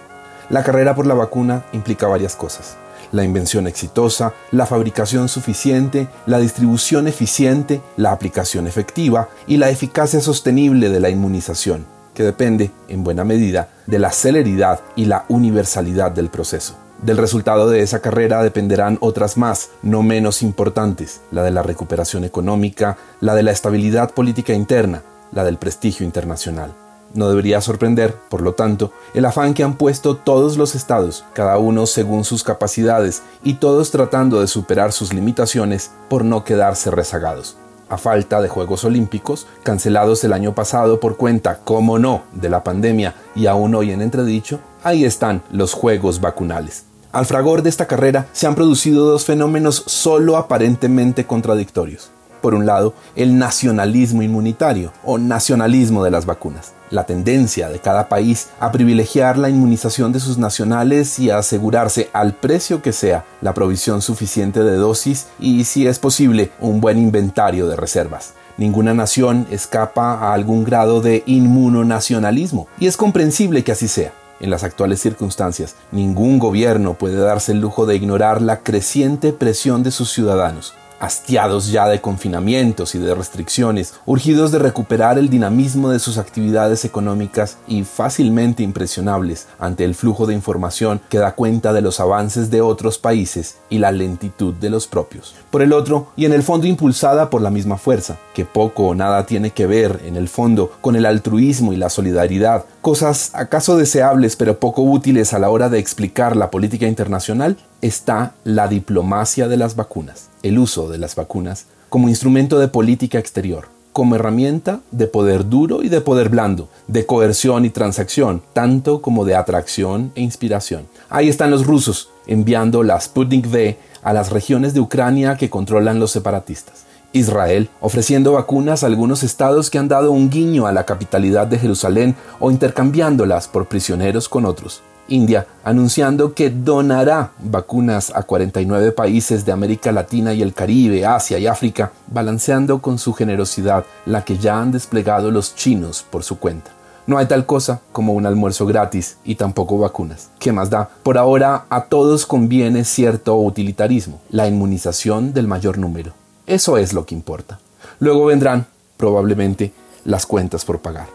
La 0.50 0.62
carrera 0.64 0.94
por 0.94 1.06
la 1.06 1.14
vacuna 1.14 1.64
implica 1.72 2.06
varias 2.06 2.34
cosas. 2.34 2.76
La 3.12 3.24
invención 3.24 3.66
exitosa, 3.66 4.34
la 4.50 4.66
fabricación 4.66 5.28
suficiente, 5.28 6.08
la 6.26 6.38
distribución 6.38 7.08
eficiente, 7.08 7.80
la 7.96 8.12
aplicación 8.12 8.66
efectiva 8.66 9.28
y 9.46 9.56
la 9.56 9.70
eficacia 9.70 10.20
sostenible 10.20 10.90
de 10.90 11.00
la 11.00 11.08
inmunización, 11.08 11.86
que 12.14 12.22
depende, 12.22 12.70
en 12.88 13.04
buena 13.04 13.24
medida, 13.24 13.68
de 13.86 13.98
la 13.98 14.10
celeridad 14.10 14.80
y 14.96 15.06
la 15.06 15.24
universalidad 15.28 16.10
del 16.10 16.28
proceso. 16.28 16.87
Del 17.02 17.16
resultado 17.16 17.70
de 17.70 17.82
esa 17.82 18.00
carrera 18.00 18.42
dependerán 18.42 18.98
otras 19.00 19.36
más, 19.36 19.70
no 19.82 20.02
menos 20.02 20.42
importantes, 20.42 21.20
la 21.30 21.44
de 21.44 21.52
la 21.52 21.62
recuperación 21.62 22.24
económica, 22.24 22.98
la 23.20 23.36
de 23.36 23.44
la 23.44 23.52
estabilidad 23.52 24.10
política 24.10 24.52
interna, 24.52 25.02
la 25.30 25.44
del 25.44 25.58
prestigio 25.58 26.04
internacional. 26.04 26.74
No 27.14 27.28
debería 27.28 27.60
sorprender, 27.60 28.16
por 28.28 28.42
lo 28.42 28.54
tanto, 28.54 28.92
el 29.14 29.24
afán 29.24 29.54
que 29.54 29.62
han 29.62 29.76
puesto 29.76 30.16
todos 30.16 30.56
los 30.56 30.74
estados, 30.74 31.24
cada 31.34 31.58
uno 31.58 31.86
según 31.86 32.24
sus 32.24 32.42
capacidades 32.42 33.22
y 33.44 33.54
todos 33.54 33.92
tratando 33.92 34.40
de 34.40 34.48
superar 34.48 34.92
sus 34.92 35.14
limitaciones 35.14 35.92
por 36.08 36.24
no 36.24 36.42
quedarse 36.42 36.90
rezagados. 36.90 37.56
A 37.88 37.96
falta 37.96 38.42
de 38.42 38.48
Juegos 38.48 38.84
Olímpicos, 38.84 39.46
cancelados 39.62 40.22
el 40.24 40.32
año 40.32 40.54
pasado 40.54 41.00
por 41.00 41.16
cuenta, 41.16 41.60
como 41.60 41.98
no, 41.98 42.24
de 42.32 42.50
la 42.50 42.62
pandemia 42.64 43.14
y 43.34 43.46
aún 43.46 43.74
hoy 43.76 43.92
en 43.92 44.02
entredicho, 44.02 44.60
ahí 44.82 45.04
están 45.04 45.42
los 45.50 45.72
Juegos 45.72 46.20
vacunales. 46.20 46.87
Al 47.18 47.26
fragor 47.26 47.62
de 47.62 47.68
esta 47.68 47.88
carrera 47.88 48.28
se 48.32 48.46
han 48.46 48.54
producido 48.54 49.04
dos 49.04 49.24
fenómenos 49.24 49.82
solo 49.86 50.36
aparentemente 50.36 51.26
contradictorios. 51.26 52.12
Por 52.40 52.54
un 52.54 52.64
lado, 52.64 52.94
el 53.16 53.36
nacionalismo 53.36 54.22
inmunitario 54.22 54.92
o 55.04 55.18
nacionalismo 55.18 56.04
de 56.04 56.12
las 56.12 56.26
vacunas, 56.26 56.74
la 56.90 57.06
tendencia 57.06 57.70
de 57.70 57.80
cada 57.80 58.08
país 58.08 58.50
a 58.60 58.70
privilegiar 58.70 59.36
la 59.36 59.48
inmunización 59.48 60.12
de 60.12 60.20
sus 60.20 60.38
nacionales 60.38 61.18
y 61.18 61.30
a 61.30 61.38
asegurarse 61.38 62.08
al 62.12 62.34
precio 62.34 62.82
que 62.82 62.92
sea 62.92 63.24
la 63.40 63.52
provisión 63.52 64.00
suficiente 64.00 64.62
de 64.62 64.76
dosis 64.76 65.26
y, 65.40 65.64
si 65.64 65.88
es 65.88 65.98
posible, 65.98 66.52
un 66.60 66.80
buen 66.80 66.98
inventario 66.98 67.66
de 67.66 67.74
reservas. 67.74 68.34
Ninguna 68.58 68.94
nación 68.94 69.48
escapa 69.50 70.20
a 70.20 70.34
algún 70.34 70.62
grado 70.62 71.00
de 71.00 71.24
inmunonacionalismo 71.26 72.68
y 72.78 72.86
es 72.86 72.96
comprensible 72.96 73.64
que 73.64 73.72
así 73.72 73.88
sea. 73.88 74.12
En 74.40 74.50
las 74.50 74.64
actuales 74.64 75.00
circunstancias, 75.00 75.74
ningún 75.90 76.38
gobierno 76.38 76.94
puede 76.94 77.16
darse 77.16 77.52
el 77.52 77.60
lujo 77.60 77.86
de 77.86 77.96
ignorar 77.96 78.40
la 78.40 78.60
creciente 78.60 79.32
presión 79.32 79.82
de 79.82 79.90
sus 79.90 80.12
ciudadanos 80.12 80.74
hastiados 81.00 81.70
ya 81.70 81.88
de 81.88 82.00
confinamientos 82.00 82.94
y 82.94 82.98
de 82.98 83.14
restricciones, 83.14 83.94
urgidos 84.06 84.52
de 84.52 84.58
recuperar 84.58 85.18
el 85.18 85.28
dinamismo 85.28 85.90
de 85.90 85.98
sus 85.98 86.18
actividades 86.18 86.84
económicas 86.84 87.58
y 87.66 87.84
fácilmente 87.84 88.62
impresionables 88.62 89.46
ante 89.58 89.84
el 89.84 89.94
flujo 89.94 90.26
de 90.26 90.34
información 90.34 91.00
que 91.08 91.18
da 91.18 91.34
cuenta 91.34 91.72
de 91.72 91.82
los 91.82 92.00
avances 92.00 92.50
de 92.50 92.60
otros 92.60 92.98
países 92.98 93.56
y 93.70 93.78
la 93.78 93.92
lentitud 93.92 94.54
de 94.54 94.70
los 94.70 94.86
propios. 94.86 95.34
Por 95.50 95.62
el 95.62 95.72
otro, 95.72 96.08
y 96.16 96.24
en 96.24 96.32
el 96.32 96.42
fondo 96.42 96.66
impulsada 96.66 97.30
por 97.30 97.42
la 97.42 97.50
misma 97.50 97.78
fuerza, 97.78 98.18
que 98.34 98.44
poco 98.44 98.88
o 98.88 98.94
nada 98.94 99.26
tiene 99.26 99.50
que 99.50 99.66
ver 99.66 100.00
en 100.04 100.16
el 100.16 100.28
fondo 100.28 100.72
con 100.80 100.96
el 100.96 101.06
altruismo 101.06 101.72
y 101.72 101.76
la 101.76 101.90
solidaridad, 101.90 102.64
cosas 102.82 103.30
acaso 103.34 103.76
deseables 103.76 104.36
pero 104.36 104.58
poco 104.58 104.82
útiles 104.82 105.32
a 105.32 105.38
la 105.38 105.50
hora 105.50 105.68
de 105.68 105.78
explicar 105.78 106.36
la 106.36 106.50
política 106.50 106.86
internacional, 106.86 107.56
está 107.80 108.34
la 108.44 108.68
diplomacia 108.68 109.48
de 109.48 109.56
las 109.56 109.76
vacunas 109.76 110.28
el 110.42 110.58
uso 110.58 110.88
de 110.88 110.98
las 110.98 111.14
vacunas 111.14 111.66
como 111.88 112.08
instrumento 112.08 112.58
de 112.58 112.68
política 112.68 113.18
exterior, 113.18 113.68
como 113.92 114.14
herramienta 114.14 114.80
de 114.90 115.06
poder 115.06 115.48
duro 115.48 115.82
y 115.82 115.88
de 115.88 116.00
poder 116.00 116.28
blando, 116.28 116.68
de 116.86 117.06
coerción 117.06 117.64
y 117.64 117.70
transacción, 117.70 118.42
tanto 118.52 119.02
como 119.02 119.24
de 119.24 119.34
atracción 119.34 120.12
e 120.14 120.22
inspiración. 120.22 120.86
Ahí 121.08 121.28
están 121.28 121.50
los 121.50 121.66
rusos 121.66 122.10
enviando 122.26 122.82
la 122.82 123.00
Sputnik 123.00 123.46
V 123.46 123.78
a 124.02 124.12
las 124.12 124.30
regiones 124.30 124.74
de 124.74 124.80
Ucrania 124.80 125.36
que 125.36 125.50
controlan 125.50 125.98
los 125.98 126.12
separatistas. 126.12 126.84
Israel 127.12 127.70
ofreciendo 127.80 128.32
vacunas 128.32 128.82
a 128.82 128.86
algunos 128.86 129.22
estados 129.22 129.70
que 129.70 129.78
han 129.78 129.88
dado 129.88 130.12
un 130.12 130.28
guiño 130.28 130.66
a 130.66 130.72
la 130.72 130.84
capitalidad 130.84 131.46
de 131.46 131.58
Jerusalén 131.58 132.14
o 132.38 132.50
intercambiándolas 132.50 133.48
por 133.48 133.66
prisioneros 133.66 134.28
con 134.28 134.44
otros. 134.44 134.82
India 135.08 135.46
anunciando 135.64 136.34
que 136.34 136.50
donará 136.50 137.32
vacunas 137.38 138.12
a 138.14 138.22
49 138.22 138.92
países 138.92 139.44
de 139.44 139.52
América 139.52 139.92
Latina 139.92 140.32
y 140.32 140.42
el 140.42 140.54
Caribe, 140.54 141.04
Asia 141.04 141.38
y 141.38 141.46
África, 141.46 141.92
balanceando 142.06 142.80
con 142.80 142.98
su 142.98 143.12
generosidad 143.12 143.84
la 144.06 144.24
que 144.24 144.38
ya 144.38 144.60
han 144.60 144.72
desplegado 144.72 145.30
los 145.30 145.54
chinos 145.54 146.04
por 146.08 146.22
su 146.22 146.38
cuenta. 146.38 146.70
No 147.06 147.16
hay 147.16 147.24
tal 147.24 147.46
cosa 147.46 147.80
como 147.90 148.12
un 148.12 148.26
almuerzo 148.26 148.66
gratis 148.66 149.16
y 149.24 149.36
tampoco 149.36 149.78
vacunas. 149.78 150.28
¿Qué 150.38 150.52
más 150.52 150.68
da? 150.68 150.90
Por 151.02 151.16
ahora 151.16 151.64
a 151.70 151.84
todos 151.84 152.26
conviene 152.26 152.84
cierto 152.84 153.36
utilitarismo, 153.36 154.20
la 154.28 154.46
inmunización 154.46 155.32
del 155.32 155.48
mayor 155.48 155.78
número. 155.78 156.12
Eso 156.46 156.76
es 156.76 156.92
lo 156.92 157.06
que 157.06 157.14
importa. 157.14 157.60
Luego 157.98 158.26
vendrán, 158.26 158.66
probablemente, 158.98 159.72
las 160.04 160.26
cuentas 160.26 160.66
por 160.66 160.80
pagar. 160.80 161.06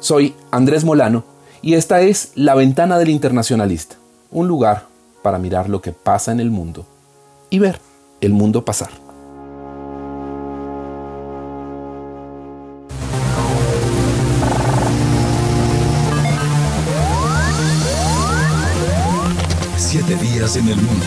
Soy 0.00 0.34
Andrés 0.50 0.84
Molano 0.84 1.24
Y 1.62 1.74
esta 1.74 2.00
es 2.00 2.32
La 2.34 2.54
Ventana 2.54 2.98
del 2.98 3.10
Internacionalista, 3.10 3.96
un 4.30 4.48
lugar 4.48 4.86
para 5.22 5.38
mirar 5.38 5.68
lo 5.68 5.82
que 5.82 5.92
pasa 5.92 6.32
en 6.32 6.40
el 6.40 6.50
mundo 6.50 6.86
y 7.50 7.58
ver 7.58 7.78
el 8.22 8.32
mundo 8.32 8.64
pasar. 8.64 8.88
Siete 19.76 20.16
días 20.16 20.56
en 20.56 20.68
el 20.68 20.76
mundo. 20.76 21.06